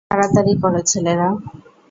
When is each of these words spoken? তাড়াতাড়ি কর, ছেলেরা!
তাড়াতাড়ি 0.11 0.53
কর, 0.61 0.73
ছেলেরা! 0.91 1.27